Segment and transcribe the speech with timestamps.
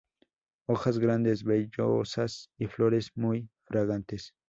[0.67, 4.33] Hojas grandes, vellosas y flores muy fragantes.